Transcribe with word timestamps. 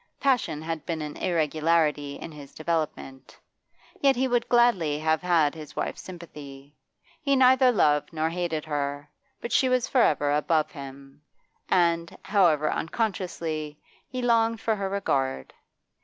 Passion 0.19 0.63
had 0.63 0.83
been 0.83 0.99
an 1.03 1.15
irregularity 1.17 2.15
in 2.15 2.31
his 2.31 2.55
development. 2.55 3.37
Yet 3.99 4.15
he 4.15 4.27
would 4.27 4.49
gladly 4.49 4.97
have 4.97 5.21
had 5.21 5.53
his 5.53 5.75
wife's 5.75 6.01
sympathy. 6.01 6.73
He 7.21 7.35
neither 7.35 7.71
loved 7.71 8.11
nor 8.11 8.27
hated 8.31 8.65
her, 8.65 9.07
but 9.41 9.51
she 9.51 9.69
was 9.69 9.87
for 9.87 10.01
ever 10.01 10.31
above 10.31 10.71
him, 10.71 11.21
and, 11.69 12.17
however 12.23 12.73
unconsciously, 12.73 13.79
he 14.07 14.23
longed 14.23 14.59
for 14.59 14.75
her 14.75 14.89
regard. 14.89 15.53